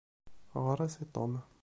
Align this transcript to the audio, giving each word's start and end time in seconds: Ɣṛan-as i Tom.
Ɣṛan-as 0.65 0.95
i 1.03 1.05
Tom. 1.15 1.33